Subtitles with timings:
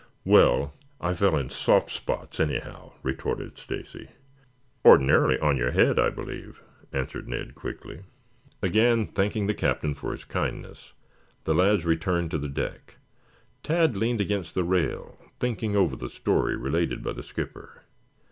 [0.25, 4.09] "Well, I fell in soft spots anyhow," retorted Stacy.
[4.83, 6.59] "Ordinarily on your head, I believe,"
[6.91, 8.01] answered Ned quickly.
[8.63, 10.93] Again thanking the Captain for his kindness,
[11.43, 12.97] the lads returned to the deck.
[13.61, 17.83] Tad leaned against the rail thinking over the story related by the skipper.